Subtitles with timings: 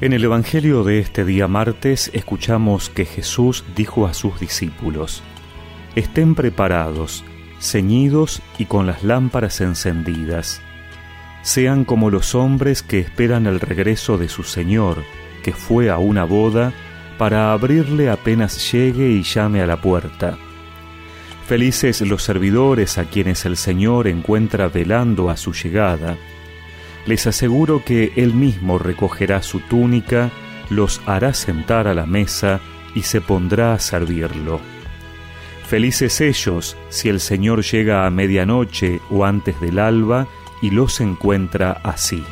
[0.00, 5.24] En el Evangelio de este día martes escuchamos que Jesús dijo a sus discípulos,
[5.96, 7.24] Estén preparados,
[7.60, 10.62] ceñidos y con las lámparas encendidas.
[11.42, 15.02] Sean como los hombres que esperan el regreso de su Señor,
[15.42, 16.72] que fue a una boda,
[17.18, 20.38] para abrirle apenas llegue y llame a la puerta.
[21.48, 26.16] Felices los servidores a quienes el Señor encuentra velando a su llegada
[27.08, 30.30] les aseguro que Él mismo recogerá su túnica,
[30.68, 32.60] los hará sentar a la mesa
[32.94, 34.60] y se pondrá a servirlo.
[35.66, 40.28] Felices ellos si el Señor llega a medianoche o antes del alba
[40.60, 42.22] y los encuentra así.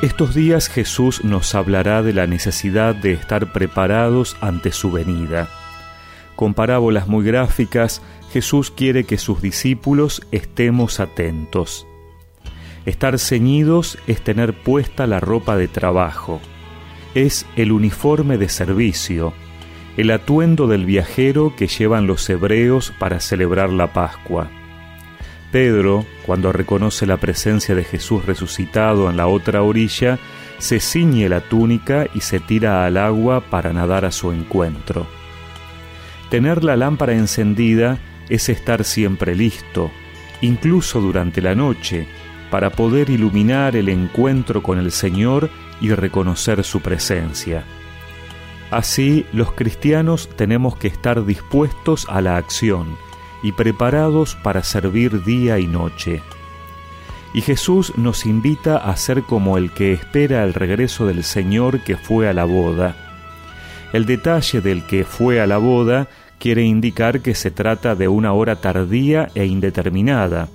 [0.00, 5.48] Estos días Jesús nos hablará de la necesidad de estar preparados ante su venida.
[6.38, 8.00] Con parábolas muy gráficas,
[8.32, 11.84] Jesús quiere que sus discípulos estemos atentos.
[12.86, 16.40] Estar ceñidos es tener puesta la ropa de trabajo,
[17.16, 19.32] es el uniforme de servicio,
[19.96, 24.48] el atuendo del viajero que llevan los hebreos para celebrar la Pascua.
[25.50, 30.20] Pedro, cuando reconoce la presencia de Jesús resucitado en la otra orilla,
[30.58, 35.08] se ciñe la túnica y se tira al agua para nadar a su encuentro.
[36.30, 37.98] Tener la lámpara encendida
[38.28, 39.90] es estar siempre listo,
[40.40, 42.06] incluso durante la noche,
[42.50, 47.64] para poder iluminar el encuentro con el Señor y reconocer su presencia.
[48.70, 52.96] Así, los cristianos tenemos que estar dispuestos a la acción
[53.42, 56.20] y preparados para servir día y noche.
[57.32, 61.96] Y Jesús nos invita a ser como el que espera el regreso del Señor que
[61.96, 63.07] fue a la boda.
[63.92, 66.08] El detalle del que fue a la boda
[66.38, 70.48] quiere indicar que se trata de una hora tardía e indeterminada.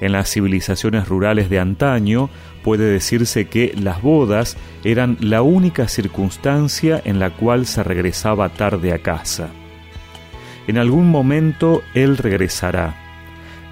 [0.00, 2.28] En las civilizaciones rurales de antaño
[2.62, 8.92] puede decirse que las bodas eran la única circunstancia en la cual se regresaba tarde
[8.92, 9.48] a casa.
[10.66, 12.94] En algún momento Él regresará.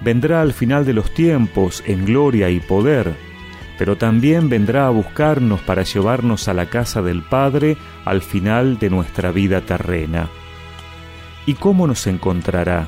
[0.03, 3.15] Vendrá al final de los tiempos en gloria y poder,
[3.77, 8.89] pero también vendrá a buscarnos para llevarnos a la casa del Padre al final de
[8.89, 10.29] nuestra vida terrena.
[11.45, 12.87] ¿Y cómo nos encontrará?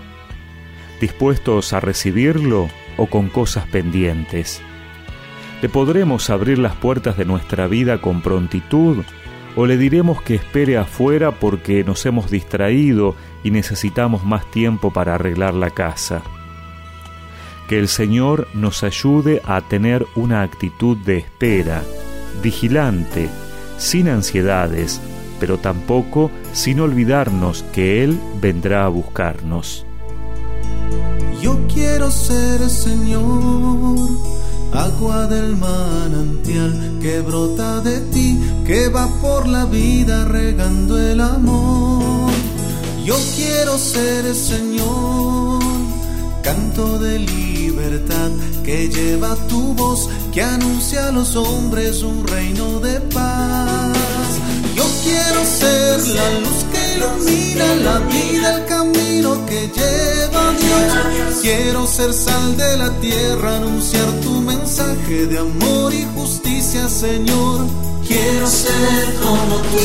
[0.99, 4.61] ¿Dispuestos a recibirlo o con cosas pendientes?
[5.61, 9.03] ¿Le podremos abrir las puertas de nuestra vida con prontitud
[9.55, 15.15] o le diremos que espere afuera porque nos hemos distraído y necesitamos más tiempo para
[15.15, 16.21] arreglar la casa?
[17.67, 21.83] Que el Señor nos ayude a tener una actitud de espera,
[22.41, 23.29] vigilante,
[23.77, 25.01] sin ansiedades,
[25.39, 29.85] pero tampoco sin olvidarnos que Él vendrá a buscarnos.
[31.41, 34.09] Yo quiero ser, Señor,
[34.73, 42.31] agua del manantial que brota de ti, que va por la vida regando el amor.
[43.05, 45.63] Yo quiero ser, Señor,
[46.47, 48.31] canto de libertad
[48.63, 54.29] que lleva tu voz, que anuncia a los hombres un reino de paz.
[54.73, 61.39] Yo quiero ser la luz que ilumina la vida, el camino que lleva Dios.
[61.41, 67.65] Quiero ser sal de la tierra, anunciar tu mensaje de amor y justicia, Señor.
[68.07, 69.83] Quiero ser como tú.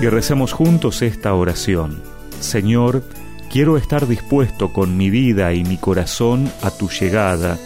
[0.00, 2.17] Y recemos juntos esta oración.
[2.40, 3.02] Señor,
[3.50, 7.58] quiero estar dispuesto con mi vida y mi corazón a tu llegada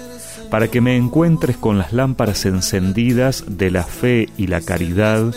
[0.50, 5.34] para que me encuentres con las lámparas encendidas de la fe y la caridad.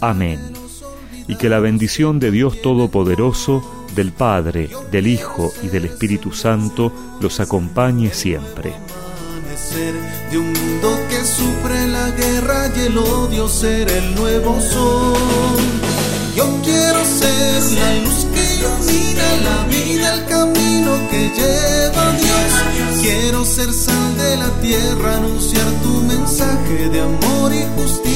[0.00, 0.40] Amén.
[1.28, 3.62] Y que la bendición de Dios Todopoderoso,
[3.94, 8.72] del Padre, del Hijo y del Espíritu Santo los acompañe siempre.
[10.30, 15.93] De un mundo que sufre la guerra y el odio ser el nuevo sol.
[16.36, 23.00] Yo quiero ser la luz que ilumina la vida, el camino que lleva a Dios.
[23.02, 28.13] Quiero ser sal de la tierra, anunciar tu mensaje de amor y justicia,